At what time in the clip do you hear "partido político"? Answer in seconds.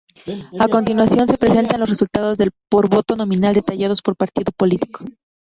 4.17-5.05